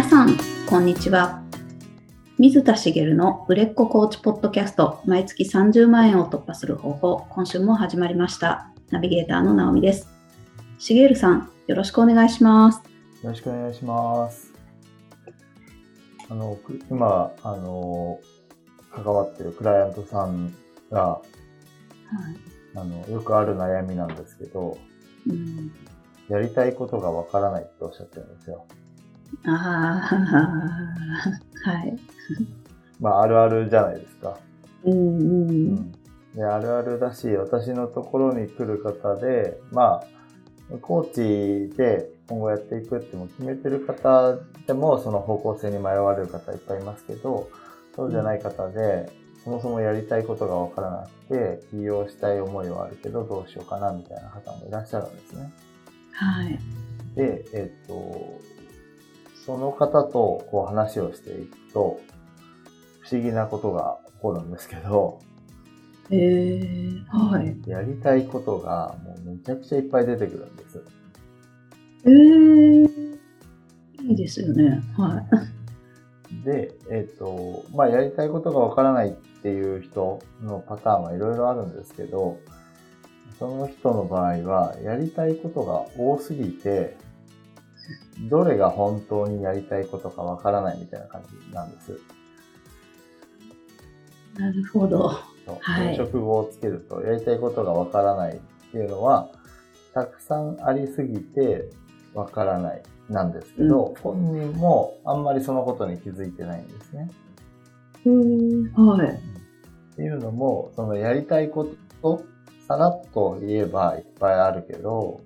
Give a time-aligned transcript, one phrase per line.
[0.00, 0.34] 皆さん、
[0.66, 1.42] こんにちは。
[2.38, 8.70] 水田茂の売れっ子コーチポッドキャスト、毎月30万円を突破する方法、今週も始まりました。
[8.88, 10.08] ナビゲーターの直美です。
[10.78, 12.80] 茂さん、よろしくお願いします。
[13.22, 14.54] よろしくお願いします。
[16.30, 18.20] あの、く今、あの、
[18.90, 20.54] 関わってるクライアントさん
[20.90, 21.22] が、はい
[22.74, 24.78] あの、よくある悩みなんですけど、
[25.28, 25.70] うん、
[26.30, 28.64] やりたいことがわからないっておっしゃってるんですよ。
[29.46, 31.96] ああ、はい。
[33.00, 34.38] まあ、あるあるじゃないですか。
[34.84, 35.92] うんううんん。
[36.34, 47.50] で、あるあるだし、私のところに来る方で、まあ、コーチで今後やっていくっても決めてる方でも、その方向性に迷われる方いっぱいいますけど、
[47.96, 49.10] そうじゃない方で、
[49.42, 55.50] そもそもやりたいことがわからなくて、起業したい思いはあるけど、どうしようかなみたいな方もいらっしゃるんですね。
[56.12, 56.58] はい。
[57.16, 58.40] で、えっと、
[59.50, 62.00] その方とこう話をしていくと、
[63.00, 65.18] 不思議なことが起こるんですけど、
[66.08, 67.56] えー、はい。
[67.66, 70.84] やりたいことがもうめちゃくちゃいっぱい出てくるんです。
[72.04, 73.18] えー、
[74.08, 74.80] いいですよね。
[74.96, 75.20] は
[76.30, 76.44] い。
[76.44, 79.12] で、えっ、と、まあ、やりたいことがわからないっ
[79.42, 82.38] ていう人のパターンはいろいろあるんですけど、
[83.36, 86.96] その人の場合は、やりたいことが多すぎて、
[88.28, 92.00] どれが本当にやりたいことかわからないみたいな感じなんです。
[94.38, 95.08] なるほど。
[95.08, 99.30] はい転職語をつけると、やりたいことがわからないっていうのは、
[99.94, 101.68] たくさんありすぎて
[102.14, 107.10] わからないなんですけど、本人もあんまりそのことに気づいてないんですね。
[108.04, 109.08] えー、はい。
[109.08, 111.66] っていうのも、そのやりたいこ
[112.02, 112.22] と、
[112.68, 115.20] さらっと言えばいっぱいあるけど、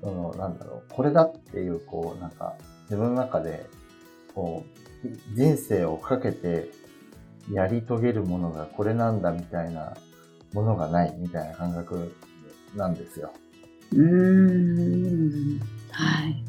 [0.00, 3.66] その、なんだろう、これだっていう、こう、なんか、自分の中で、
[4.34, 4.80] こう、
[5.34, 6.70] 人生をかけて
[7.50, 9.96] やり遂げるものがこれなんだみたいな
[10.52, 12.14] ものがないみたいな感覚
[12.76, 13.32] なんですよ。
[13.92, 14.00] うー
[15.56, 15.60] ん。
[15.90, 16.44] はい。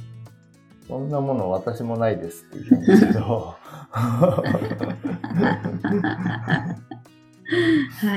[0.88, 3.56] そんなもの私もないですって言うんですけど、
[3.92, 4.46] は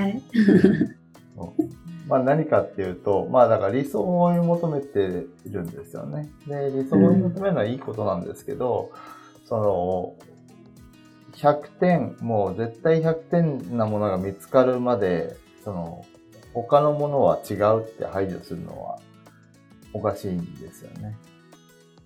[0.08, 0.22] い。
[2.06, 6.30] まあ何かっていうと、まあだから理想を追い求めているんですよね。
[6.46, 8.90] で、理想を追い求めるのはいいことなんですけど、
[9.46, 10.14] その、
[11.34, 16.04] 100点、もう絶対100点なものが見つかるまで、その、
[16.52, 18.98] 他のものは違うって排除するのは
[19.92, 21.16] おかしいんですよね。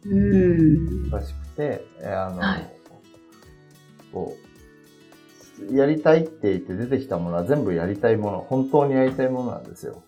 [0.04, 1.08] うーん。
[1.08, 2.78] おかしくて、えあの、はい
[4.12, 4.47] こう、
[5.72, 10.02] やりたいって言って出てきたものは全部やりたいもの、本当にやりたいものなんですよ。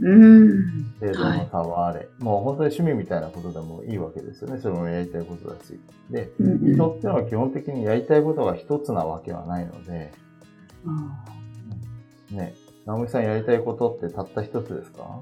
[0.00, 0.94] うーん。
[1.00, 4.60] 程度の差はあれ、もう本当に趣味みたいなことでもいいわけですよね。
[4.60, 5.78] それもやりたいことだし。
[6.10, 10.12] で、うんうん人っていうのは基本的にやりたいことが一つなわけはないので、
[10.86, 11.24] あ
[12.34, 12.54] ね、
[12.84, 15.20] 直美さんやりたいことってたった一つですか？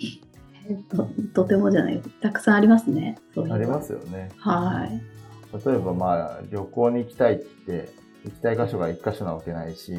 [0.00, 0.32] ー
[0.68, 2.00] えっと、とてもじゃない。
[2.20, 3.18] たくさんありますね。
[3.34, 4.30] そういうのありますよね。
[4.38, 5.02] はい。
[5.66, 7.90] 例えばまあ旅行に行きたいって、
[8.24, 9.92] 行きたい箇所が一箇所なわけないし、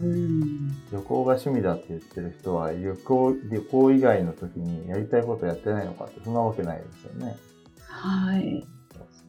[0.00, 0.68] うん。
[0.92, 7.36] 旅行が趣味だって言ってる人は旅行、旅行以外の時にやりたいことやってないのかってそんなわけないですよね。
[7.86, 8.66] はい。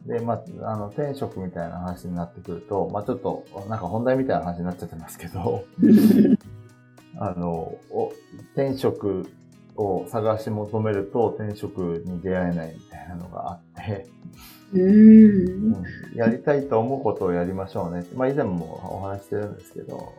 [0.07, 5.65] で、まあ、あの、転職みたいな話になってくると、まあちょっと、なんか本題みたいな話になっちゃってますけど、
[7.17, 8.11] あの、お
[8.53, 9.27] 転職
[9.75, 14.07] を探し求めると転職に出会えないみたいなのがあって、
[16.15, 18.05] やりたいと思うことをやりましょうね。
[18.15, 20.13] まあ以前もお話ししてるんですけど、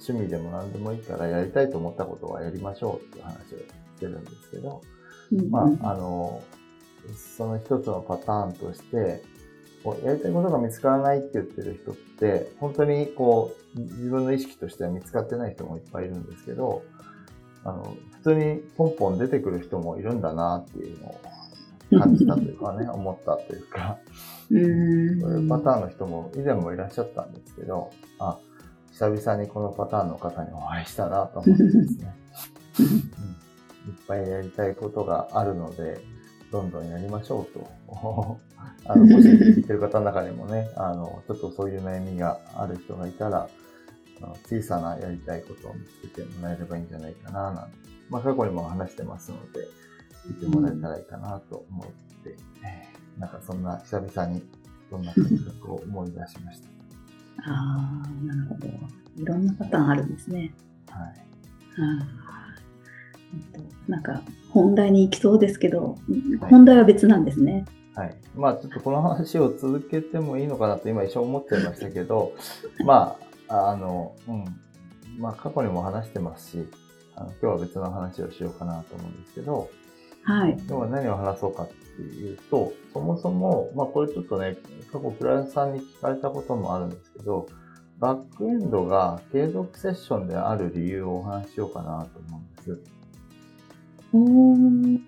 [0.00, 3.64] 趣味でも何でもいいからやりたいと思ったことはやりましょうっていう話をし
[4.00, 4.82] てるんですけど、
[5.50, 6.42] まあ、あの、
[7.36, 9.22] その一つのパターンとして、
[9.84, 16.82] こうやりたいことが見つからないって言ってる人って、本当にこう、自分の意識としては見つかってない人もいっぱいいるんですけど、
[17.64, 21.20] あの、普通にポンポン出てくる人もいるんだなっていうのを
[21.98, 23.98] 感じたというかね、 思ったというか。
[24.48, 28.38] そういうパターンの人も以前もいらっしゃったんですけど、あ、
[28.92, 32.14] 久々にこのパターンの方にお会いしたなと思ってですね。
[32.80, 33.32] うん
[33.86, 36.00] いっぱいやりたいことがあるので、
[36.50, 38.38] どんどんやりましょうと。
[38.84, 43.48] あの、もし聞いてる方の中にもね、あの、ちょっとそういう悩みがある人がいたら、
[44.48, 47.91] 小さなやりたいことを見つけてもらえればいいんじゃないかな、なんて。
[48.12, 49.66] まあ、過去にも話してますので、
[50.28, 51.86] 聞いてもらえたらいいかなと思っ
[52.22, 54.42] て、えーなんかそんな久々に、
[54.90, 55.24] そんな感
[55.60, 56.62] 覚を思い出しまし
[57.44, 58.68] ああ、なるほど。
[59.16, 60.52] いろんなパターンあるんですね。
[60.86, 60.94] た。
[60.96, 61.12] はい。
[61.78, 65.96] あーなんか本題に行きそうですけど、
[66.40, 67.64] はい本題は別なんですね。
[67.94, 68.14] はい。
[68.34, 72.32] まあ、ちょっとこの話を続けてもいいのかなと今一瞬思っちゃいましたけど、
[72.84, 73.16] ま
[73.48, 74.44] あ、あの、うん。
[75.18, 76.68] まあ、過去にも話してますし、
[77.16, 79.70] あの今日は別の話をしようかなと思うんですけど、
[80.24, 80.52] はい。
[80.52, 84.56] 今日は何を話そうかっていうと、そもそも、まあこれちょっとね、
[84.92, 87.46] 過去クライアントさんに聞かれたこともあるんですけど、
[87.98, 92.80] バックエンドが継続セッションである理由をお話ししようかなと思うんです。
[94.12, 95.00] おー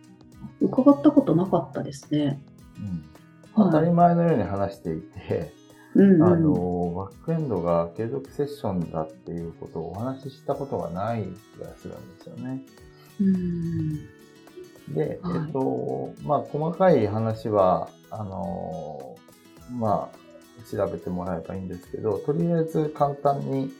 [0.60, 2.40] 伺ったことなかったですね。
[2.78, 3.04] うん、
[3.56, 5.52] 当たり前のように話していて、
[5.94, 11.24] うんうん、あの、バックエンドが継続セッションだっていうことをお話ししたことがない
[11.56, 12.62] 気がするんですよね。
[13.20, 14.94] うん。
[14.94, 19.16] で、はいえっと、まあ、細かい話は、あの、
[19.72, 20.24] まあ、
[20.70, 23.70] 調べてもらえばいいんですけど、とりあえず簡単に、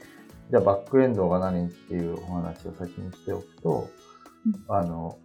[0.51, 3.89] じゃあバックエンドが何っていうお話を先にしておくと、
[4.69, 5.19] あの、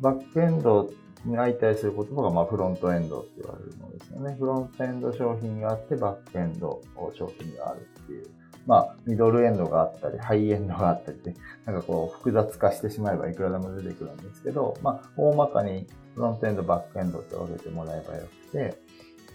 [0.00, 0.90] バックエンド
[1.24, 4.36] に相対する言葉が、まあ、フロントエンドって言われるものですよね。
[4.38, 6.82] フロントエンド商品があって、バックエンド
[7.16, 8.26] 商品があるっていう。
[8.66, 11.34] まあ、ミドルエンドがあったり、ハイエンドがあったりで、
[11.64, 18.78] なんかこう、複雑化してしまえばいくらでも出てくるんですけど、まあ、大まかにフロントエンド、バックエンドって分けてもらえばよくて、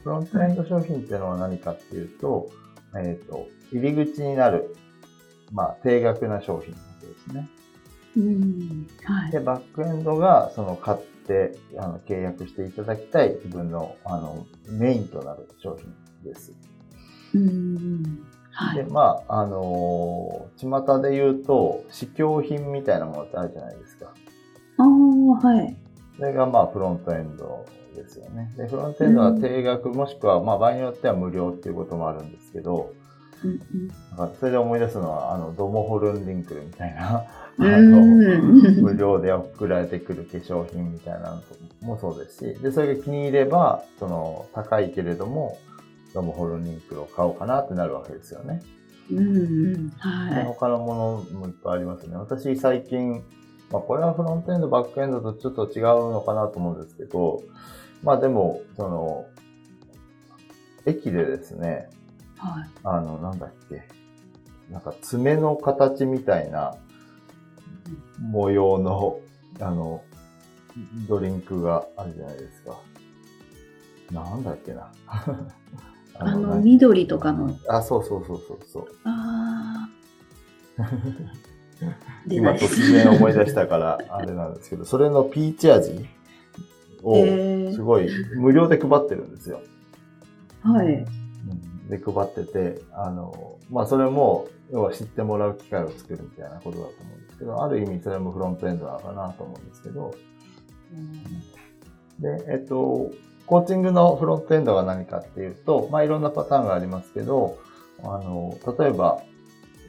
[0.03, 2.49] フロントエンド商品っていうのは何かっていうと、
[2.95, 4.75] えっ、と、入り口になる、
[5.51, 7.49] まあ、定額な商品なわけですね。
[8.15, 8.87] うん。
[9.03, 9.31] はい。
[9.31, 15.93] で、バックエンドが、その、買って、あの、契約していただきたい自分の、あの、メインとなる商品
[16.23, 16.53] です。
[17.35, 18.25] うん。
[18.51, 18.77] はい。
[18.77, 24.13] で、まあ、あのー巷で言うと、試供品みたいなものってあるじゃないですか。
[24.77, 25.75] ああ、はい。
[26.17, 27.65] それが、まあ、フロントエンド
[27.95, 28.51] ですよね。
[28.57, 32.93] で、フロントエンドは定額、もしくは、まあ、場合によっては無料っていうこともあるんですけど、
[33.43, 33.59] うんうん
[34.39, 37.23] それで思い出すのは、あの、ドモホルンリンクルみたいな、
[37.59, 41.41] あうの、ん無料で送られてくる化粧品みたいなの
[41.81, 45.57] もそうですし、で、それが気に入れば、その、高いけれども、
[46.13, 48.61] ドモホルンリンクルを買おうかなってなるわけですよね。
[49.11, 49.89] うんうん。
[49.89, 50.45] ではい。
[50.45, 52.15] 他のものもいっぱいありますね。
[52.15, 53.23] 私最近、
[53.71, 57.41] まあこれはフロントエンド、バックエンドとちょっと違うのかなと思うんですけど、
[58.03, 59.25] まあでも、その、
[60.85, 61.89] 駅でですね、
[62.37, 62.69] はい。
[62.83, 63.83] あの、なんだっけ、
[64.71, 66.75] なんか爪の形みたいな
[68.19, 69.19] 模様の、
[69.59, 70.03] あの、
[71.07, 72.79] ドリンクがあるじゃないですか。
[74.11, 74.91] なんだっけな。
[75.07, 75.25] あ
[76.19, 78.87] あの、緑とかの、あ、そうそうそうそうそう。
[79.03, 79.87] あ
[80.77, 80.83] あ。
[82.27, 86.05] 出今突然思い出したから、あれなんですけど、それのピーチ味
[87.03, 89.61] を、すごい無料で配ってるんですよ。
[90.61, 90.87] はい。
[90.87, 100.13] うんで、配ってて、あの、まあ、それも、要は知ってもらう機会を作るみたいなことだと思うんですけど、ある意味それもフロントエンドなのかなと思うんですけど、
[102.19, 103.11] で、えっと、
[103.45, 107.57] コーチングのフロントエンドが何かっていうと、まあ、いろんなパターンがありますけど、
[108.03, 109.21] あの、例えば、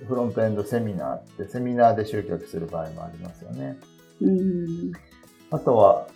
[0.06, 3.78] フロントエンドセミナーって、セミナーで集客する場合もありますよね。
[4.20, 4.92] うん。
[5.50, 6.06] あとは、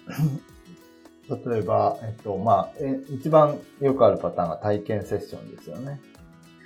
[1.28, 6.00] 例えば、えっと、まあ、え一番よくあるパターンが体験セッションですよね。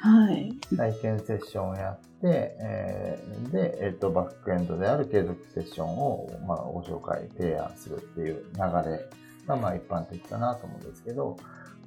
[0.00, 0.52] はい。
[0.76, 9.08] 体験セッションをやって、えーで、えっと、バックエンドである継続セッションを、まあ、ご紹介、提案するっていう流れ
[9.46, 11.36] が、まあ、一般的かなと思うんですけど、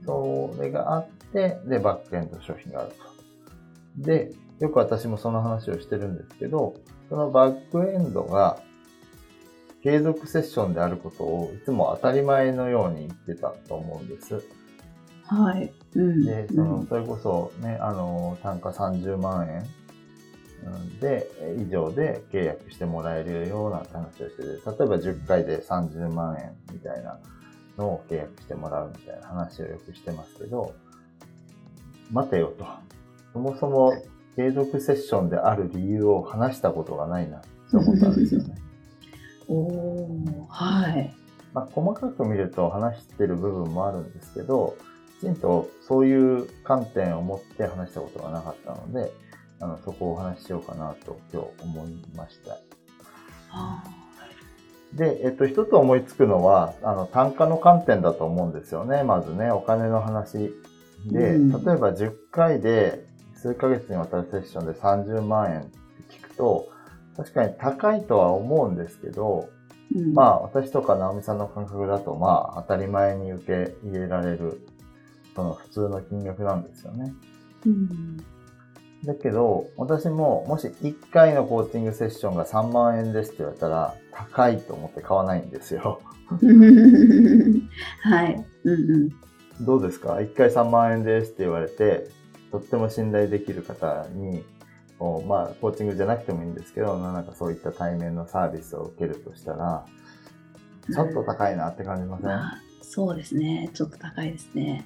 [0.06, 4.04] それがあって、で、バックエンド商品があると。
[4.04, 6.76] で、よく私もその話をしてるんですけど、
[7.10, 8.62] そのバックエンドが
[9.84, 14.44] 継続セッションであることをいつも当たり前のように言ってたと思うんです。
[15.26, 15.72] はい。
[15.96, 16.26] うん。
[16.26, 19.66] で、その、それこそね、あの、単価30万円
[20.66, 27.20] うんで、え以上で契約してもらえるような話をしてて、例えば10回で30万円みたいな
[27.78, 30.74] のを契約してもらうみたいな話をよくしてますけど、
[32.12, 32.66] 待てよと。
[33.34, 33.94] そもそも
[34.36, 38.56] 継続セッションである理由を話したことがないなって思ったんですよね。
[39.48, 41.16] おー、はい。
[41.54, 44.76] まあ、細かく見ると話してる部分もあるんですけど、
[45.20, 49.12] きちんとそういう観点を持って話したことがなかったので、
[49.60, 52.58] あの、そこをお話ししようかなと今日思いました。
[53.52, 53.84] あ
[54.94, 59.04] で、えっと、一つ思いつくのは、あの、単価の観点だと思うんですよね。
[59.04, 60.54] まずね、お金の話。
[61.08, 65.78] で、うん例えば10回で数ヶ月にわたるセッションで30万円って
[66.10, 66.68] 聞くと、
[67.16, 74.66] 確かに高いとは思うんですけど、ーうん、まあ、私とか直美さんの感覚だと、まあ、当たり前に受け入れられる、
[75.36, 77.14] その普通の金額なんですよね。
[77.66, 78.18] うん。
[79.06, 86.02] だけど、私ももし1回のコーチングセッションが3万円ですって言われたら、高いと思って買わないんですよ。
[86.30, 88.46] はい。
[88.64, 89.10] うんうん
[89.62, 92.08] どうですか ?1 回3万円ですって言われて、
[92.52, 94.44] とっても信頼できる方に、
[95.28, 99.86] まあ、コーチングじゃなくてもいいんですけど、なんかそういった対面のサービスを受けるとしたら、
[100.94, 102.40] ちょっと高いなって感じません、うん、
[102.82, 103.70] そうですね。
[103.74, 104.86] ちょっと高いですね。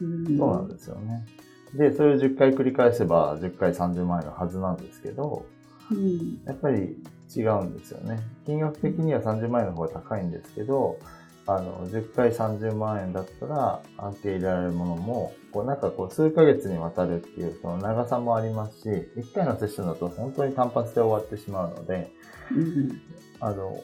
[0.00, 1.26] うん、そうなんですよね。
[1.74, 5.46] で、それを10回繰り返せば10回30万円のはずなんですけど、
[5.90, 6.96] うん、やっぱり
[7.34, 8.20] 違うんですよね。
[8.44, 10.98] 金額的には30万円の方が高いんですけど、
[11.46, 22.12] あの、10回30万円だったら、受け入れられるものも、こうなんかこう数ヶ月にわたるっていうその長さもありますし、1回のセッションだと本当に単発で終わってしまうので、
[22.52, 23.00] うん、
[23.40, 23.80] あの、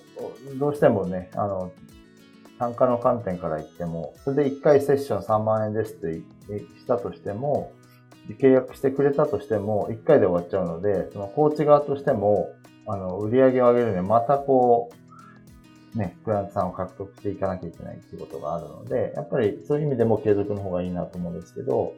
[0.58, 1.72] どうしてもね、あの、
[2.58, 6.20] 単価の観点から言っても、それで1回セッション3万円ですって
[6.78, 7.72] したとしても、
[8.40, 12.52] 契約してくれたとしても、1回で終わっちゃうので、そのコーチ側としても、
[12.86, 14.90] あの、売り上げを上げるにはまたこ
[15.94, 21.94] う、ね、クライアントさんを獲得していかなきゃいけないっていうことがあるので、やっぱりそういう意味でも継続の方がいいなと思うんですけど、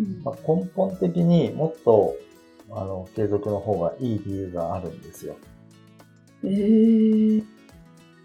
[0.00, 2.16] うん、まあ、根本的にもっと、
[2.70, 5.36] あの、継続の方がいい理由があるんですよ。
[6.44, 7.57] えー。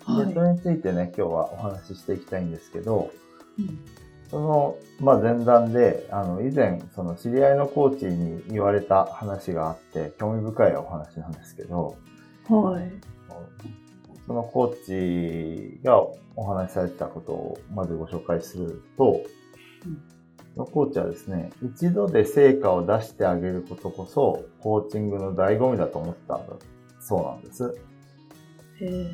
[0.06, 3.12] はい、で、それについてね、今日はお話ししていきたいんですけど、
[3.58, 3.80] うん、
[4.30, 11.96] その、まあ、前段で、あの、以前、その知り合いのコーチに言われた話があって、興味深いお話なんですけど、
[12.50, 12.92] はい。
[14.26, 16.02] そのコーチが
[16.36, 19.22] お話しされてたことをまずご紹介すると、
[19.86, 20.02] うん、
[20.56, 26.56] そのコーチはですね、一度で成果を出してあげることこそ、コーチングの醍醐味だと思ったんだ
[27.00, 27.78] そうなんです。
[28.80, 29.08] へえ、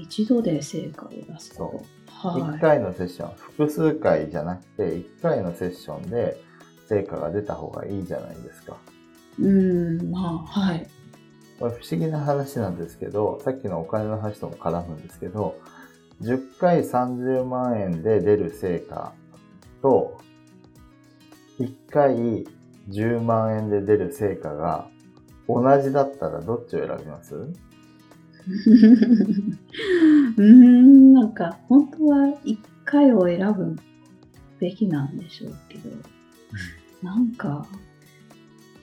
[0.00, 1.80] 一度で成果を出すそう。
[2.08, 6.40] はい、1回のセッション、複数回じゃなくて、1回のセッションで
[6.86, 8.76] 成果が出た方がいいじゃないですか。
[9.38, 10.86] うん、まあ、はい。
[11.58, 15.56] これ不思議な話なんですけど、さっきのお金の話とも絡むんですけど、
[16.22, 19.12] 10回30万円で出る成果
[19.82, 20.18] と、
[21.58, 22.46] 1回
[22.88, 24.88] 10万円で出る成果が
[25.48, 27.34] 同じだったらどっちを選びます？
[30.36, 33.76] うん、なんか本当は1回を選ぶ
[34.58, 35.90] べきなんでしょうけど、
[37.02, 37.66] なんか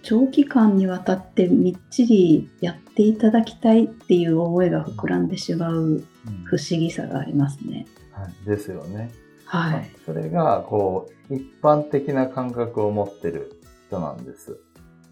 [0.04, 6.04] 長期間にわたってみっちりやっていただきたいっていう思いが膨らんでしまう
[6.46, 7.86] 不思議さがありますね。
[8.02, 9.12] うんはい、ですよね。
[9.46, 9.90] はい。
[10.06, 14.60] それが、こう、一般的な感覚を持ってる人なんです。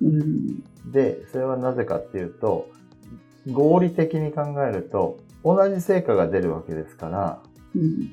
[0.01, 2.69] うん、で、それはなぜかっていうと、
[3.51, 7.39] 合理的に考えると、同じ成果が出るわけですから、
[7.75, 8.11] うん、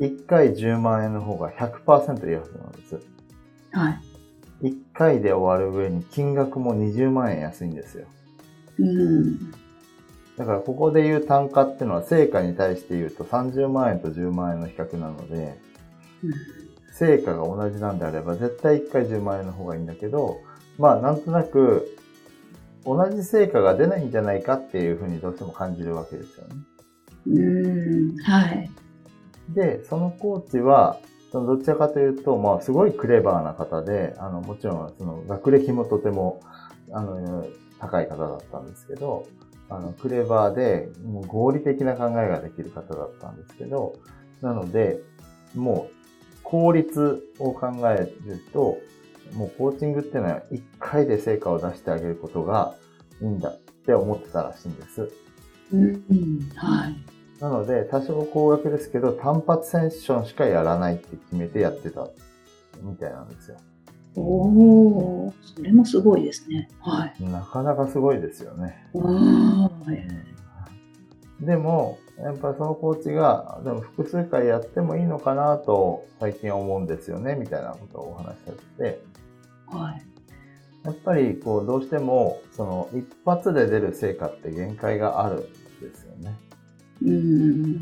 [0.00, 3.00] 1回10万円の方が100%安なんです。
[3.72, 4.00] はい。
[4.62, 8.06] 1回で終わる上に金額も20万円安いんですよ。
[8.78, 9.52] うん。
[10.36, 15.58] だからここで言う単価っていうのは成果に対して言うと30万円と10万円の比較なので、
[16.22, 16.32] うん、
[16.92, 20.40] 成果が同じなんであれば絶対1回10万円の方がいいんだけど、
[20.78, 21.96] まあなんとなく
[22.86, 26.54] 同じ成果が出ないんじゃないかっていうふうにどうしても感じるわけですよね。
[27.26, 28.70] うん、はい。
[29.50, 31.00] で、そのコーチは
[31.32, 36.40] どちらかというと、まあ、すごいクレバーな方で、あの、もちろん、その、学歴もとても、
[36.92, 37.46] あの、
[37.78, 39.26] 高い方だったんですけど、
[39.68, 43.94] あの、クレバーで、もう合理的な考えができる方だったんですけど、
[44.40, 45.00] なので、
[45.54, 45.96] もう、
[46.42, 48.78] 効率を考えると、
[49.34, 52.74] もうコーチングっていうのは一回で成果を出してあげることが
[53.20, 55.10] いいんだって思ってたらしいんです。
[55.72, 56.96] うん、はい。
[57.40, 62.08] なので、多少高額ですけど、単発セッションしかやらないって決めてやってた
[62.82, 63.58] みたいなんですよ。
[64.16, 66.68] おお、それもすごいですね。
[66.80, 67.24] はい。
[67.24, 68.88] なかなかすごいですよね。
[68.94, 69.70] は
[71.42, 79.04] い、でも、やっぱそのコーチが、でも複数回やってもいいのかなと最近思うんですよね、みたいなことをお話しされて、
[79.66, 80.02] はい。
[80.84, 85.40] やっぱり、こう、どうしても、その、一発で出る成果って限界があるん
[85.80, 86.34] ですよね。
[87.02, 87.80] うん。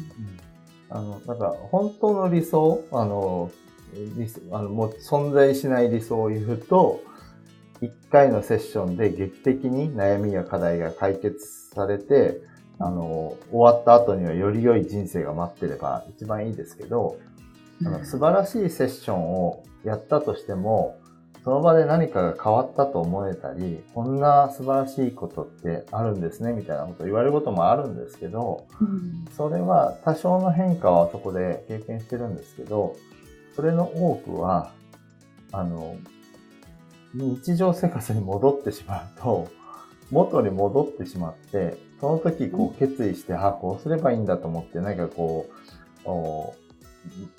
[0.89, 3.51] あの、だから、本当の理想、あの、
[3.95, 7.03] 理あのもう存在しない理想を言うと、
[7.81, 12.41] 一回のセッションで劇的に悩みや課題が解決されて、
[12.79, 17.19] あの、終わった後にはより良い人生が待ってれば一番いいですけど、
[17.85, 20.99] あの素晴らしいセッションをやったとしても、
[21.45, 32.97] その場で何かが変わったと思えたり、こんな素晴らしいことってあるんですね、みたいなこと言われることもあるんですけど、うん、それは多少の変化はそこで経験してるんですけど、
[33.55, 34.73] それの多くは、
[35.53, 35.97] あの、
[37.13, 39.49] 日常生活に戻ってしまうと、
[40.11, 45.47] 元に戻ってしまって、その時こう決意して、あ、こうすればいいんだと思って、何かこ
[46.07, 46.55] う、お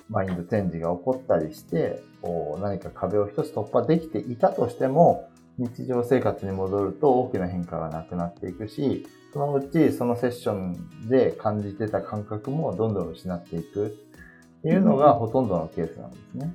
[0.10, 16.53] マインドチェンジが起こったりして、こう何か壁を一つ突破できていたとしても、日常生活に戻ると大きな変化がなくなっていくし、そのうちそのセッションで感じてた感覚もどんどん失っていくっていうのがほとんどのケースなんですね。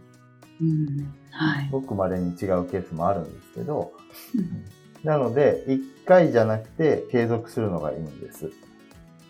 [0.60, 1.14] うん。
[1.30, 1.68] はい。
[1.70, 2.36] ごく稀に違う
[2.70, 3.92] ケースもあるんですけど、
[4.34, 8.46] うんなので、一回じゃなくて継続するのがいいんです。
[8.46, 8.48] っ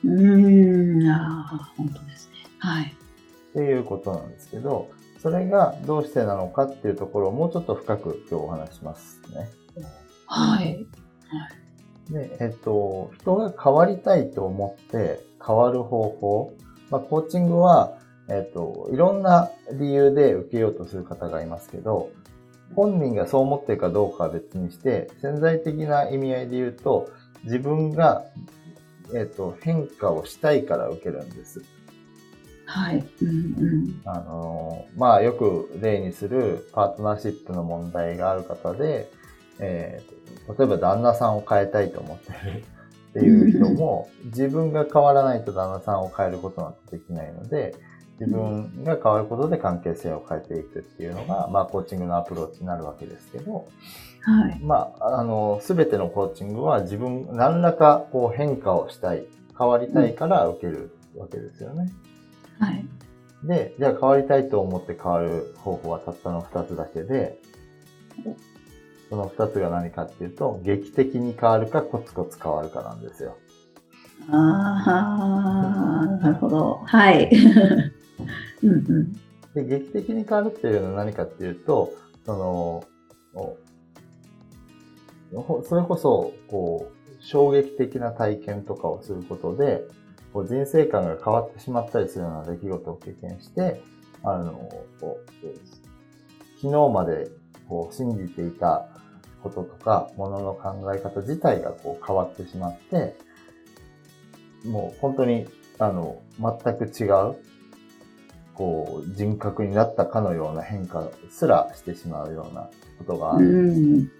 [0.04, 2.34] うーん、ああ、本当ですね。
[2.58, 2.96] はい。
[3.52, 4.90] ていうことなんですけど、
[5.22, 9.50] それがどうしてなのかっていうところをもうちょっと深く今日お話ししますね。
[10.26, 10.86] はい。
[12.10, 16.54] で、えっと、人が変わりたいと思って変わる方法。
[16.90, 22.10] まあ、コーチングは、えっと、いろんな理由で受けようとする方がいますけど、
[22.74, 27.10] 本人がそう思ってるかどうかは別にして、潜在的な意味合いで言うと、
[27.44, 28.24] 自分が、
[29.14, 31.62] えっと、変化をしたいから受けるんです。
[32.70, 33.04] はい。
[33.22, 34.02] うんうん。
[34.04, 39.10] あの、まあ、よく例にするパートナーシップの問題がある方で、
[39.58, 40.20] えー
[40.58, 42.62] 例えば旦那さんを変えたいと思ってる
[43.10, 47.74] っていう人も、 自分が変わらないと旦那さんを変えることなんてできないので、
[48.20, 53.66] 自分が変わることで関係性を変えていくっていうのが、まあ、コーチングのアプローチになるわけですけど、
[54.22, 54.60] はい。
[54.62, 59.24] まあ、あの、すべてのコーチングは自分、何らかこう変化をしたい、
[59.58, 61.90] 変わりたいから受けるわけですよね。
[62.60, 62.86] はい。
[63.42, 67.40] で、じゃあ変わりたいと思って変わる方法はたったの2つだけで、
[69.08, 73.36] その2つが何かっていうと、劇的に変わるかコツコツ変わるかなんですよ。
[74.28, 76.82] ああ、なるほど。
[76.84, 77.30] はい。
[78.62, 79.12] うんうん。
[79.54, 81.92] で、劇的に変わるっていうのは何かっていうと、
[82.26, 82.84] その、
[85.64, 89.82] それこそ、こう、衝撃的な体験とかをすることで、
[90.32, 93.82] こう人生観が変わってしまったりするような出来事を経験して、
[94.22, 94.52] あの、
[95.00, 95.46] こう
[96.60, 97.28] 昨日まで
[97.68, 98.86] こう信じていた
[99.42, 103.16] こととか、ものの考え方自体がこう変わってしまって、
[104.64, 105.46] もう本当に、
[105.78, 107.36] あの、全く違う、
[108.54, 113.80] こう、人格になったかのような変化すらしてしまうようなことがあるんです。
[113.80, 114.19] ん。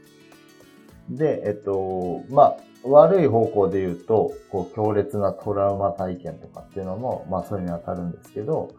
[1.11, 8.71] で、えっと、まあ、悪い方向で言うと、こう、強烈なトラウマ体験とかっていうのも、まあ、それに当たるんですけど、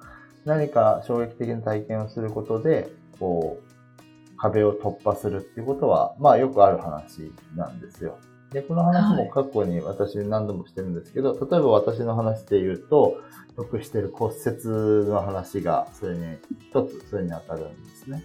[0.46, 2.90] 何か衝撃的な体験をすることで、
[3.20, 8.18] こう、壁を突破するっていうことは、まあ、よくある話なんですよ。
[8.52, 13.18] で、この話も過去に私何度もしてるんですけど、例えば私の話で言うと、
[13.58, 18.24] よくしてる骨折の話が、それに、一つ、それに当たるんですね。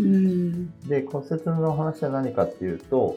[0.00, 0.80] うん。
[0.88, 3.16] で、骨折の話は何かっていうと、お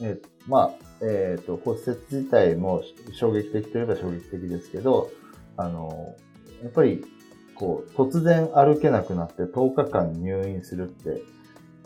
[0.00, 0.70] えーまあ、
[1.02, 5.08] えっ、と、骨折自体も衝撃的といえば衝撃的ですけど、
[5.56, 6.16] あの、
[6.64, 7.04] やっぱり、
[7.54, 11.22] こう、突然歩けなくなって10日間入院するって、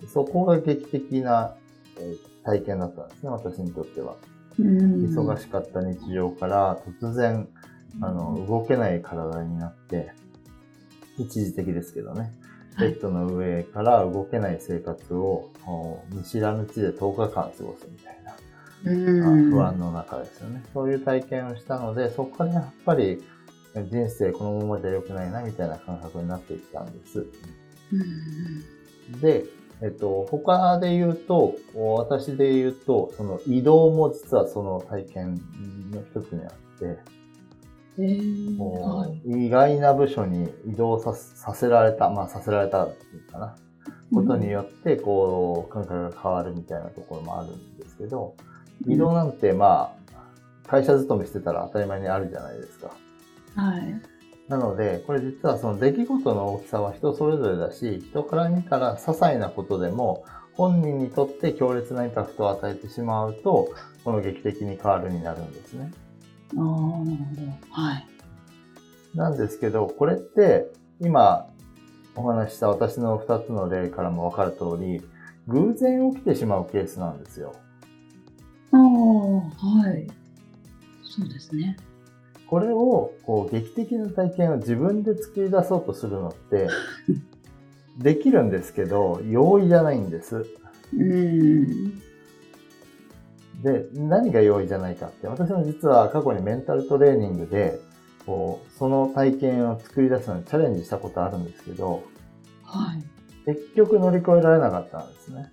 [0.08, 1.54] そこが劇的な、
[1.98, 4.16] えー体験だったんですね、私にとっては。
[4.58, 5.04] うん。
[5.04, 7.48] 忙しかった日常から突然、
[8.00, 10.12] あの、動けない体になって、
[11.18, 12.32] 一時的ですけどね。
[12.78, 18.36] ベッドの上から動けない生活をお見知らぬ地で10日間過ごすみたいな、
[18.84, 19.50] うん。
[19.50, 20.62] 不安の中ですよね。
[20.74, 23.22] そういう体験をしたので、そこからやっぱり
[23.74, 27.26] 人生このままじゃ良くないなみたいな感覚になっていったんです。
[29.12, 29.20] うん。
[29.20, 29.44] で、
[29.82, 35.34] えっと、他で言うと、私で言うと、その移動も実はその体験
[35.90, 36.98] の一つにあって、
[37.98, 39.46] えー、こはうい。
[39.46, 43.56] 意外な部署に移動ささせられた、まあさせられたっていうかな、
[44.12, 48.34] ことによって、こう、感覚が変わるみたいなところもあるんですけど、
[48.86, 49.94] 移動なんてま
[50.64, 52.90] あ、会社勤めしてたら当たり前にあるじゃないですか。
[53.54, 54.02] はい。
[54.48, 63.68] なので、これ実はその出来事の大きさは人それぞれだし、人から見たら些細なことでも、本人にとって強烈なインパクトを与えてしまうと、
[64.04, 65.92] この劇的に変わるになるんですね。
[66.54, 67.52] ああ、なるほど。
[67.70, 68.06] はい。
[69.14, 71.46] なんですけど、これって、今
[72.16, 75.02] お話しした私の2つの例からもわかる通り、
[75.48, 77.54] 偶然起きてしまうケースなんですよ。
[78.72, 80.06] ああ、はい。
[81.02, 81.76] そうですね。
[82.46, 86.68] これを、こう、劇的な体験を自分で作り出そうとするのって、
[87.98, 90.46] できるんですけど、容易じゃないんです。
[90.94, 92.02] うん。
[93.62, 97.78] で、何が容易じゃないかって、私も実は過去にメンタルトレーニングで、
[98.26, 102.02] こう、その体験を作り出すのにチャレンジしたことあるんですけど、
[102.62, 103.04] はい。
[103.46, 105.52] 結局乗り越えられなかったんですね。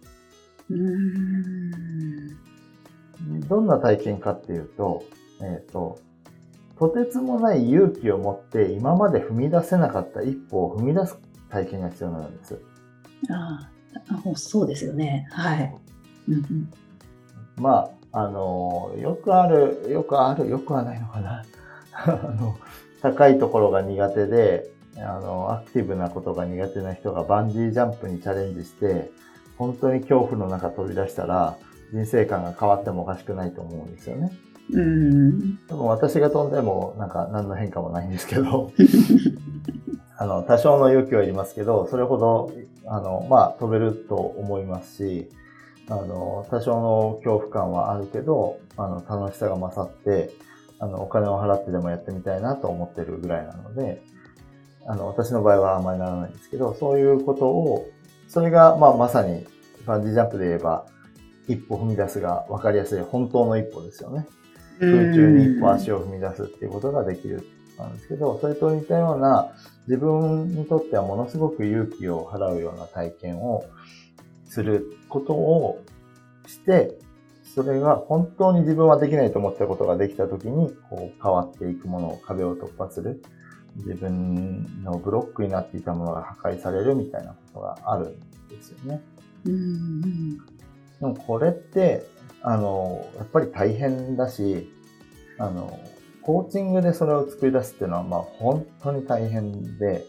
[0.70, 0.78] うー
[3.40, 3.48] ん。
[3.48, 5.04] どんな体験かっていうと、
[5.42, 6.00] えっ、と、
[6.78, 11.18] とてつもない勇気を持って今まで踏み出せなかった一歩を踏み出す
[11.50, 12.60] 体験が必要なんです。
[13.30, 13.70] あ
[14.10, 15.28] あ、あそうですよね。
[15.32, 15.76] はい。
[16.28, 16.74] うんうん。
[17.58, 21.44] まあ、あの、よくある、よくある、よくはないのかな。
[21.94, 22.08] あ
[22.40, 22.56] の、
[23.02, 29.12] 高いところが苦手で、あの、アクティブなことが苦手な人がバンジージャンプにチャレンジして、
[29.58, 31.58] 本当に恐怖の中飛び出したら、
[31.92, 34.32] 人生観が変わってもおかしくないと思うんですよね。
[34.72, 35.60] うーん。
[35.68, 38.72] 多分私が飛んでも、なんか何の変化もないんですけど、
[40.18, 42.52] あの、多少の勇気はいりますけど、それほど、
[42.86, 45.30] あの、まあ、飛べると思いますし、
[45.90, 50.32] あの、多少の恐怖感はあるけど、あの、楽しさが勝って、
[50.80, 54.02] あの、お金を払ってでもやってみたいなと思ってるぐらいなので、
[54.86, 57.90] あの、私の場合はあんまりならないんですけど、そういうことを、
[58.28, 59.46] それが、まあ、まさに、
[59.86, 60.86] バンジージャンプで言えば、
[61.48, 64.26] 一歩踏み出すが分かりやすい本当の一歩ですよね。
[64.80, 67.44] 空中に一歩足を踏み出すっていうことができる
[67.78, 69.52] なんですけど、それと似たような
[69.88, 73.66] 自分にとってはものすごく勇気を払うような体験を
[74.54, 75.82] することを
[76.48, 77.00] して、
[77.56, 83.24] それが本当に自分はできないと思ったことができたときに、こう変わっていくものを壁を突破する。
[83.76, 89.02] 自分のブロックになっていたものが破壊されるみたいなことがあるんですよね。
[89.46, 90.38] うんうん。
[90.38, 90.44] で
[91.02, 92.06] もこれって、
[92.44, 94.72] あの、やっぱり大変だし、
[95.40, 95.80] あの、
[96.22, 100.06] コーチングでそれを作り出すっていうのは、まあ本当に大変で、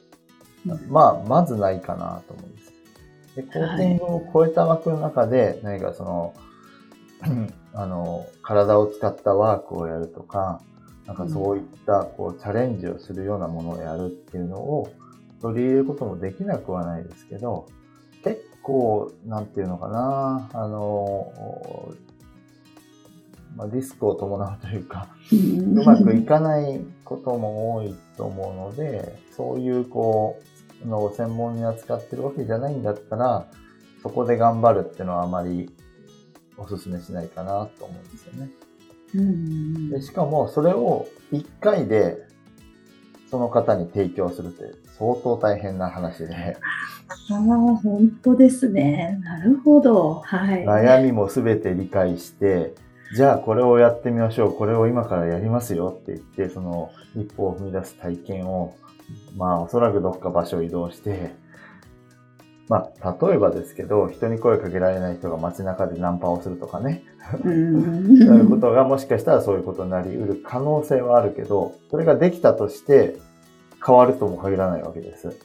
[0.89, 2.74] まあ、まずないかなと思うんです。
[3.37, 6.35] で、コーチングを超えた枠の中で、何かその、
[7.75, 10.61] あの、体を使ったワークをやるとか、
[11.07, 14.88] なんかそういった、こう、チャレンジをするようなものをやるっていうのを
[15.42, 17.66] 取り入れることもできなくはないですけど、
[18.23, 21.33] 結構、なんていうのかな、あの、
[23.57, 25.79] まあ、リスクを伴うというか、うん。
[25.79, 30.54] うまくいかないことも多いと思うので、そういうこう、
[30.85, 33.47] のを専門に扱ってるわけじゃないんだったら、
[34.03, 35.71] そこで頑張るっていうのはあまり
[36.57, 38.51] お勧めしないかなと思うんですよね。
[39.15, 42.27] うんでしかも、それを1回で
[43.31, 46.57] その方に提供するって相当大変な話で、
[47.31, 49.21] ああ、本当ですね。
[49.23, 50.21] なるほど。
[50.25, 50.65] はい。
[50.65, 52.75] 悩みも全て理解して、
[53.15, 58.77] じゃあこれをやってみましょう、これを今からやりますよって言って、その一歩を踏み出す体験を、
[59.37, 61.35] まあおそらくどっか場所を移動して、
[62.69, 67.05] まあ例えばですけど、人に声かけられない人が街中でナンパをするとかね、
[67.45, 68.19] うん。
[68.27, 73.17] そういうことがもしかしたらそういうことになり得る可能性はあるけど、それができたとして
[73.85, 75.37] 変わるとも限らないわけです。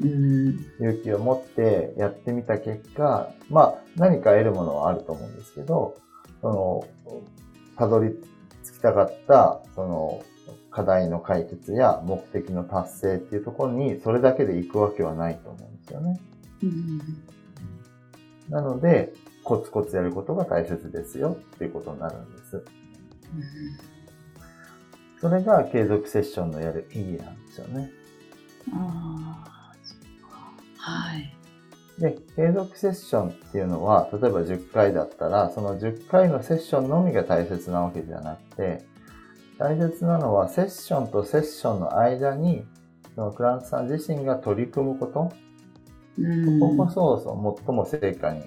[0.00, 0.66] うん。
[0.78, 5.96] 勇気を持ってやってみた結果、まあ何か得るものはあると思うんですけど、
[6.40, 6.84] その、
[7.76, 8.14] たどり
[8.64, 10.22] 着きたかった、その、
[10.78, 16.20] 課題の解決や目的の達成っていうところに、それだけで行くわけはないと思うんですよね。
[16.62, 17.00] うん
[18.48, 19.12] なので、
[19.42, 22.64] コツコツやることが大切ですよっていうことになるんです。
[25.20, 27.90] それが継続セッションのやる意義なんですよね。
[28.72, 30.52] ああ、そっか。
[30.78, 31.34] はい。
[31.98, 38.87] で、継続セッションっていうのは、例えば10回だったら、その10回のセッションのみが大切なわけじゃなくて、
[39.58, 42.64] 大切なのはセッションとセッションの間に、
[43.14, 48.42] そのクラントさん自身が取り組むこと、うんこここそそう最も成果に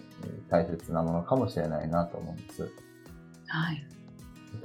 [0.49, 2.69] 大切なものかもしれないなと思うんです。
[3.47, 3.85] はい。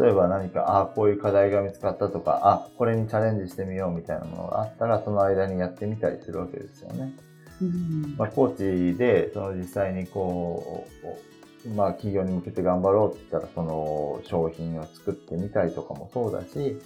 [0.00, 7.14] 例えば何か、ああ、こういう課題が見つかったとか、あ、これにチャレンジしてみようみたいなものがあったら、その間にやってみたりするわけですよね。
[7.62, 11.35] うんまあ、コーチで、その実際にこう、
[11.74, 16.80] まあ、企業に向けて頑張ろうって言ったら、その商品を作ってみたりとかもそうだし、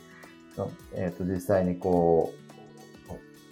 [0.94, 2.32] えっ、と、実際にこ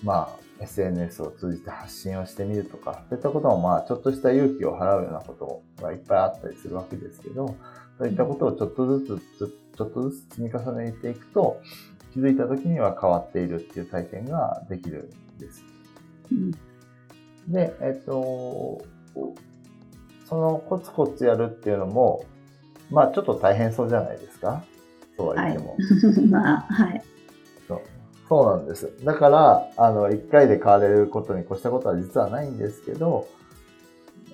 [0.02, 7.54] う、まあ、SNS を通じて発信をしてみるとか、そういったこともまあ、ちょっとした勇気を払うようなことがいっぱいあったりするわけですけど、
[7.98, 11.60] そういったことをちょっとずつ、つちょっとずつ積み重ねていくと、
[12.12, 15.64] 気づいた時には変わっているっていう体験ができるんです。
[16.32, 16.50] うん
[17.48, 18.82] で、えっと、
[20.28, 22.24] そのコツコツやるっていうのも、
[22.90, 24.62] まあちょっと大変そうじゃないですか？
[25.16, 25.76] そうは言っても。
[26.30, 27.02] まあ、はい。
[27.66, 27.80] そう
[28.28, 28.90] そうなんです。
[29.04, 33.26] だから、あの、一回で変われることに越したことは実はないんですけど、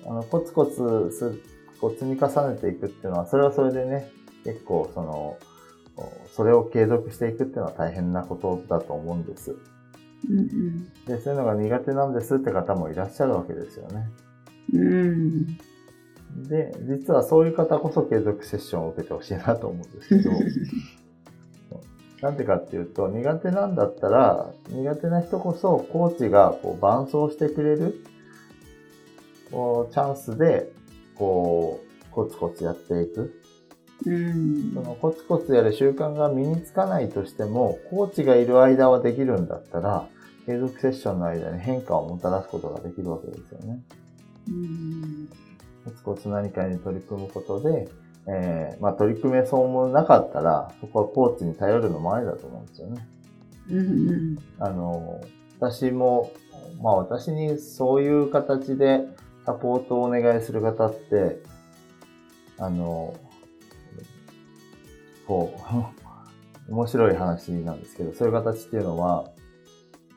[0.05, 1.31] あの、コツコツす
[1.79, 4.09] こう積み重ねていくっていうのは、それはそれでね、
[4.43, 5.37] 結構その、
[6.33, 9.55] それを継続していくっていうのは大変なことだと思うんです。
[10.29, 14.09] うんで、そういうのが苦手なんですって方もいらっしゃるわけですよね。
[14.73, 15.47] うん。
[16.35, 16.47] うん。
[16.47, 20.31] で、実はそういう方こそ継続セッションを受けてほしいなと思うんですけど、
[22.21, 27.95] なんでかっていうと、苦手なんだったら、苦手な人こそコーチがこう伴走してくれる
[29.51, 30.71] こうチャンスで、
[31.15, 33.41] こう、コツコツやっていく。
[34.05, 40.07] うんそのコツコツやる習慣が身につかないとしても、コーチがいる間はできるんだったら、
[40.45, 43.81] 継続セッションの間に変化をもたらすことができるわけですよね。
[44.49, 45.29] うん
[45.85, 47.87] コツコツ何かに取り組むことで、
[48.27, 53.07] えーまあ取り組めそうもなかったら、そこはコーチに頼るのもありだと思うんですよね。
[53.71, 55.21] うんあの、
[55.59, 56.31] 私も、
[56.81, 59.05] まあ私にそういう形で
[59.45, 61.39] サポートをお願いする方って、
[62.57, 63.15] あの、
[65.27, 65.53] こ
[66.67, 69.29] う、 面白い話なんですけど、そういう形っていうのは、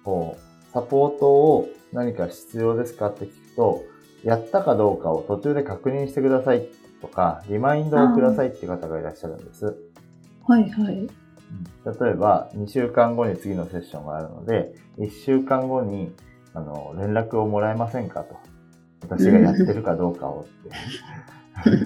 [0.03, 3.83] こう、サポートを何か必要ですかって聞くと、
[4.25, 6.69] やったかどうかを途中で確認してください
[7.01, 9.77] とか、リマインドをくださいって方がいらっしゃるんです。
[10.47, 11.09] はいはい。
[11.85, 16.13] 例えば、2週間後に次のセッションがあるので、1週間後に、
[16.55, 18.37] あの、連絡をもらえませんかと。
[19.03, 20.47] 私がやってるかどうかをっ
[21.65, 21.79] て。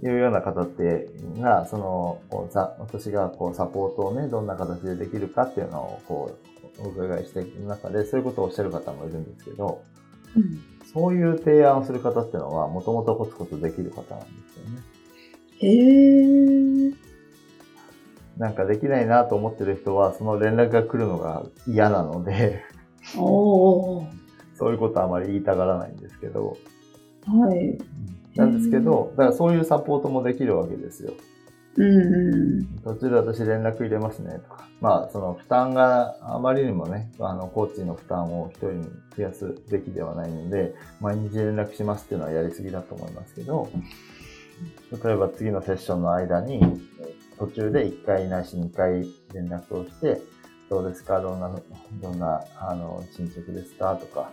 [0.06, 1.08] いうような方って
[1.38, 2.18] が、その、
[2.78, 6.32] 私がこうサポートをね、どんな形でできるかっていうのをこ
[6.78, 9.82] う、お伺いしていく中で、そういうことをおっしゃる方もいるんですけど、
[10.36, 14.82] うんそういう提案をする方っていうのは、もともとコツコツできる方なんですよね。
[15.58, 16.92] へえ。
[18.38, 22.64] なんかできないなと思ってる人は、その連絡が来るのが嫌なので、
[23.14, 24.06] おー。
[24.54, 26.56] そういうことはあまり言いたがらないんですけど、
[27.26, 27.78] はい。
[28.34, 31.12] なんですけど、だからそういうサポートもできるわけですよ。
[32.84, 34.66] 途中で私連絡入れますねとか。
[34.80, 38.84] まあ、その負担があまりにもね、あの、コーチの負担を一人に
[39.16, 43.70] 増やすべきではないので、毎日連絡しますっていうのはやりすぎだと思いますけど、
[45.04, 46.60] 例えば次のセッションの間に、
[47.38, 50.20] 途中で1回ないし2回連絡をして、
[50.68, 51.20] どうですか？
[51.20, 51.50] どんな、
[52.02, 53.96] どんな、あの、進捗ですか？
[53.96, 54.30] とか、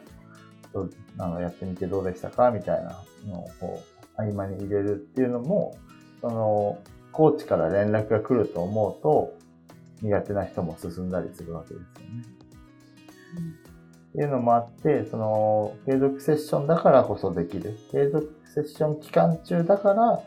[0.73, 2.51] どうあの、やってみてどうでしたか？
[2.51, 3.81] みたいなのを、こ
[4.17, 5.77] う、合間に入れるっていうのも、
[6.21, 6.79] その、
[7.13, 9.33] コーチから連絡が来ると思うと、
[10.01, 12.23] 苦手な人も進んだりするわけですよね。
[13.37, 13.63] うん
[14.13, 17.79] っていうのもあって、その、継続セッションだからこそできる。
[17.91, 20.21] 継続セッション期間中だから、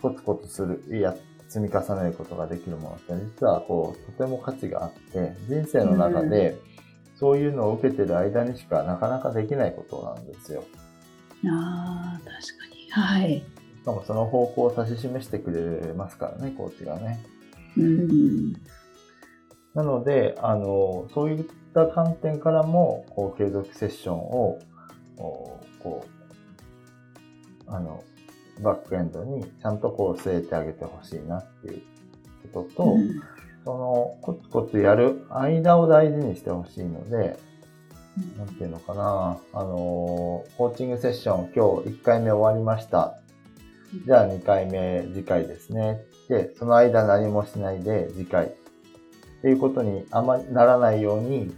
[0.00, 1.16] コツコツする、いや、
[1.48, 6.56] 積み重ねることができるものって、実はこう、とても価値があって、人生の中で、
[7.16, 10.62] そういうのを受けてる間にしかなかなかできないことなんですよ。
[11.46, 12.90] ああ、確かに。
[12.90, 13.42] はい。
[13.80, 17.18] しかもその方向を指し示してくれますからね、コーチがね。
[17.76, 18.52] うん。
[19.74, 24.58] なので、あの、そういった観点からも、こう、継続セッションを、
[25.16, 26.04] こ
[27.66, 28.04] う、あの、
[28.60, 31.82] バックエンドにちゃんとこう据えてあげてほしいなっていう
[32.52, 33.20] ことと、うん
[33.64, 37.38] その、コツコツやる間を大事にしてほしいので、
[38.38, 43.18] なんていうのかな、あの、コーチングセッション今日1回目終わりました。
[44.06, 46.00] じゃあ2回目次回ですね。
[46.28, 48.46] で、その間何もしないで次回。
[48.46, 51.50] っていうことにあまりならないように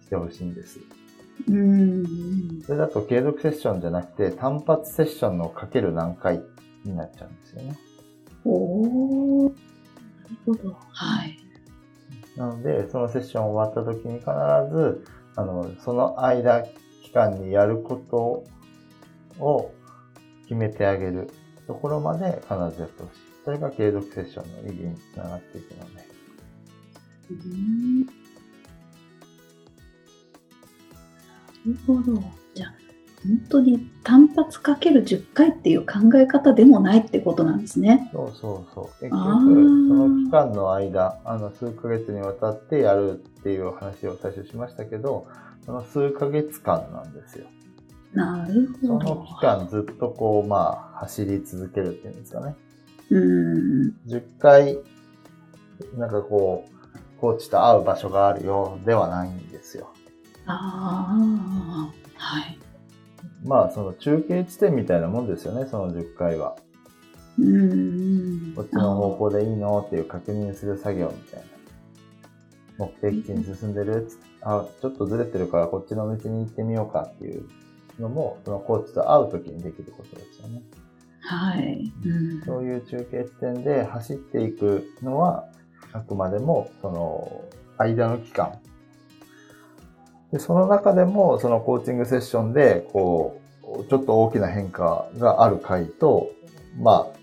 [0.00, 0.80] してほしいんです。
[1.48, 2.62] うん。
[2.66, 6.42] それだと継続セッションじゃなくて単発セッションのかける何回
[6.84, 7.78] になっちゃうんですよね。
[8.44, 9.48] おー。
[9.48, 9.56] なる
[10.46, 10.76] ほど。
[10.92, 11.38] はい。
[12.36, 14.26] なので、そのセッション終わった時に必
[14.72, 15.04] ず、
[15.36, 16.64] あの、その間、
[17.02, 18.44] 期間にやること
[19.42, 19.70] を
[20.44, 21.28] 決めてあげる
[21.66, 23.20] ところまで必ずやってほしい。
[23.44, 26.04] それが継続セッションの意義につながっていくので。
[27.30, 28.06] うん
[31.64, 32.22] なるほど。
[32.54, 32.74] じゃあ、
[33.22, 38.10] 本当に単発かける10回っていう考え方でもないってことなんですね。
[38.12, 38.84] そうそうそう。
[39.00, 45.26] 結局、その期間の間、あの、数ヶ月にわたってやるっていう話を最初しましたけど、
[45.64, 47.46] その数ヶ月間なんですよ。
[48.12, 49.14] なるそほど。
[49.16, 52.54] の期間ずっとこう、まあ、走り続けるっていうんですかね。
[53.10, 53.94] うん。
[54.06, 54.78] 10回、
[55.96, 59.90] なんかこう、コーチと会う場所があるよではないんですよ。
[60.46, 62.58] ああ、はい。
[63.44, 66.56] まあ、その中継地点みたいなもんですよね、その10回は。
[67.38, 68.52] うん。
[68.54, 71.46] こっちの方向でいいのっていう確認する作業みたいな。
[72.78, 77.48] 目的地に進んでるつあ、ちょっとずれてるからこっちの道に行ってみようかっていう
[77.98, 80.62] のも、そのコーチと会うときにできることですよね。
[81.20, 81.92] はい。
[82.04, 82.42] うん。
[82.44, 85.46] そういう中継地点で走っていくのは、
[85.92, 87.44] あくまでも、その、
[87.78, 88.58] 間の期間。
[90.32, 96.30] で、その中でも、そのコーチングセッションで、こう、ちょっと大きな変化がある回と、
[96.78, 97.22] まあ、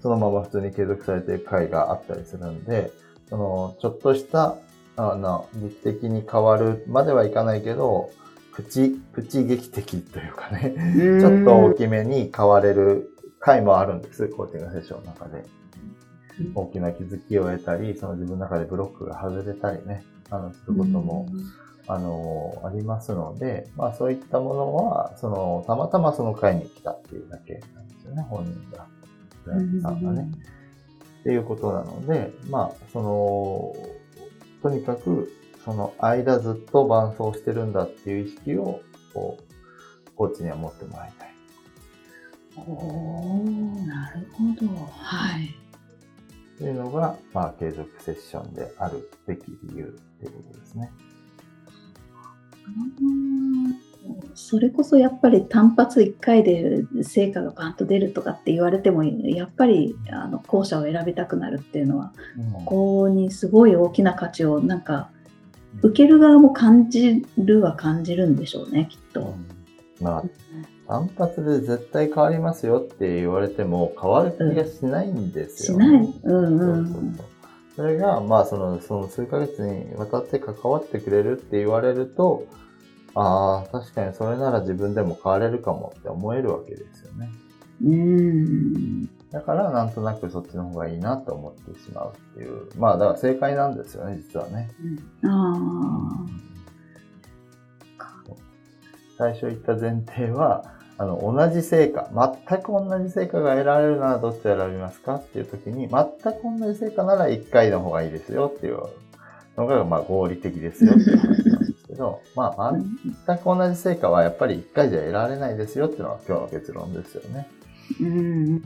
[0.00, 2.90] そのまま普通に継続されている回があったりするんで、
[3.28, 4.56] その、ちょっとした、
[4.96, 8.10] あの、劇的に変わるまではいかないけど、
[8.56, 10.74] プチ、プチ劇的というかね、
[11.20, 15.44] ちょっと大きめに変われる回もあるんです、コーティングセッションの中で。
[16.54, 21.26] 大きな気づきを得たり、その自分の中でブロックが外れたりね、あの、することも、
[21.86, 28.86] あの、ありますので、まあそういったものは、その、たまたまその回に来たっていうだけなんですよね、本人が。
[29.82, 30.30] さんがね。
[31.20, 33.72] っていうことなので、まあ、その、
[34.62, 35.32] とにかく、
[35.66, 38.80] その間ずっと伴走してるんだっていう意識を、
[39.12, 41.34] こう、コーチには持ってもらいたい。
[42.56, 43.42] お
[43.84, 44.72] なるほど。
[44.92, 45.52] はい。
[46.56, 50.92] というのが、まあ、継続セッションであるべき理由っていうことですね。
[54.34, 62.12] それこそやっぱり単発1回で成果がバンと出るとかって言われてもやっぱりあの後者を選びたくなるっていうのは、
[62.52, 62.60] こ
[63.00, 65.10] こにすごい大きな価値をなんか
[65.82, 69.34] 受ける側も感じるは感じるんでしょうねきっと。
[70.00, 70.24] まあ
[70.88, 76.14] 単発で絶対変わりますよって言われても変わる気がしないんですよ、ね、しない。
[76.22, 76.86] うんうん。
[76.86, 77.36] そうそうそう
[77.76, 82.46] それが、まあ、その、その数ヶ月にわたって関わってくれるって言われると、
[83.14, 87.30] ああ、確かにそれなら自分でも変われるかもって思えるわけですよね。
[87.84, 89.08] うん。
[89.32, 92.68] だからなんとなくそっちの方がいいなと思ってしまうっていう。
[92.76, 94.70] まあだから正解なんですよね、実はね。
[95.22, 96.46] うん、ああ。
[99.18, 102.08] 最初言った前提は、あの、同じ成果、
[102.48, 108.80] 全く同じ成果が得られるならどっちを選びますかっていう時に、全く同じ成果なら1回の方がいいですよっていう
[109.56, 112.72] のが、まあ合理的ですよっていう話なんですけど、まあ
[113.26, 117.48] 全く同じ成果はやっぱり1回じゃ得られないですよっていうのが今日の結論ですよね。
[118.00, 118.62] うん。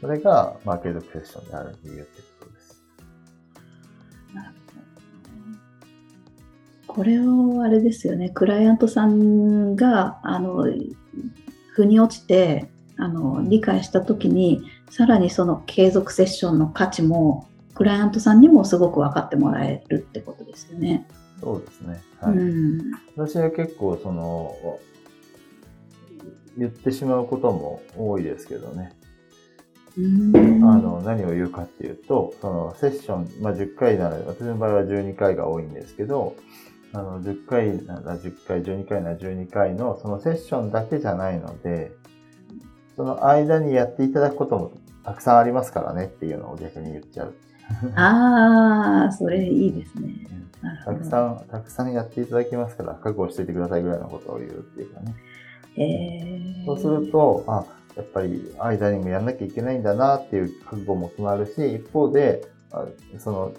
[0.00, 2.82] それが、まあ継続セッションである理由ってことです。
[4.34, 4.54] なるほ
[6.92, 6.94] ど。
[6.94, 10.66] これをあれですよね、クライアントさんが、あの、
[11.72, 21.06] 腑に落ちて、あの、理解したときに、さらにその継続セッションの価値もクライアントさんにもすごく分かってもらえるってことですよね。
[21.40, 22.02] そうですね。
[22.20, 22.36] はい。
[22.36, 24.78] うん、私は結構その、
[26.58, 28.92] 言ってしまうことも多いですけどね。
[29.98, 36.36] あの、何を言うかっていうと、そのセッション、まあ、10回なら、私の場合は12回が多いんですけど、
[36.92, 41.92] あの、10回なら10回、12回なら12回の、そのセッションだけじゃないので、
[42.96, 44.72] その間にやっていただくことも
[45.04, 47.34] たくさんありますからねっていうのを逆に言っちゃう。
[47.94, 50.26] ああ、それいいですね。
[50.84, 55.14] たくさん、たくさんやっていただきますから、覚悟していてくださいぐらいのことを言うっていうかね。
[55.76, 57.64] えー、そうすると、あ、
[57.96, 62.42] やっぱり間にもやんなきゃいけないんだなっていう覚悟も決まるし、一方で、
[63.18, 63.52] その、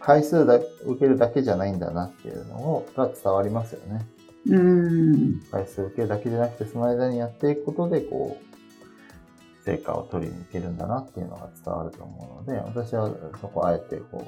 [0.00, 4.06] 回数だ受けるだけじゃないんだなっていうのをが伝わりますよね。
[4.48, 5.40] うん。
[5.50, 14.26] 回数受けるだけじゃなくて、その間にやっていくことで、こう、成果を取りに行けるんだなっていうのが伝わると思うので、私はそこあえてこ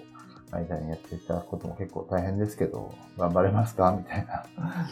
[0.52, 3.92] う、間にやっていただくことも結構大変ですけど、頑張れますか？
[3.98, 4.44] みたいな、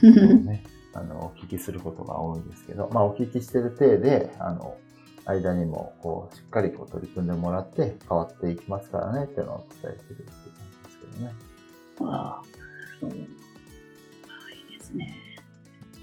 [0.42, 4.76] ね、あの、お聞きすることが多いんですけど、まあお聞きしてる体で、あの、
[5.24, 11.32] 間にもこう、しっかりこう取り組んでもらって変わっていきますからねっていうのをお伝えしてるっていう感じですけどね。
[12.00, 12.42] ああ、
[13.00, 13.10] そう。
[13.10, 15.16] ああ、いいですね。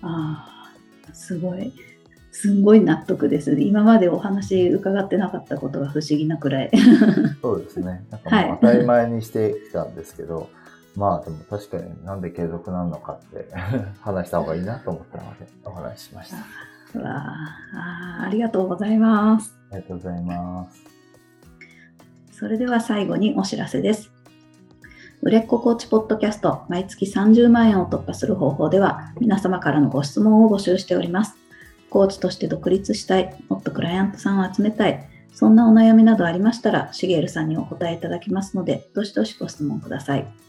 [0.01, 0.71] あ
[1.09, 1.73] あ、すごい。
[2.31, 3.59] すんごい納得です。
[3.59, 6.71] 今までお話伺ってなかったことが不思議なくらい。
[7.41, 8.05] そうですね。
[8.09, 10.47] なんかもう当たり前にしてきたんですけど、はい、
[10.99, 13.47] まあでも確かになんで継続なのかって
[14.01, 16.99] 話した方がいいなと思ったのでお話ししました。
[16.99, 17.25] わ
[17.73, 19.57] あありがとうございます。
[19.71, 20.83] ありがとうございます。
[22.33, 24.11] それでは最後にお知らせです。
[25.21, 31.37] 売れっ子コーチポッドキャスト毎月30万円を突破する方法では皆様からのご質問を募集しております。
[31.89, 40.48] コーチとして独立したい、もっとクライアントさんを集めたい、そんなお悩みなどありましたら、しげるさんにお答えいただきますので、どしどしご質問ください。